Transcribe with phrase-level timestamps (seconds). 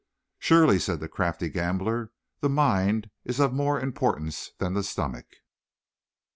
[0.39, 2.09] "Surely," said the crafty gambler,
[2.39, 5.27] "the mind is of more importance than the stomach."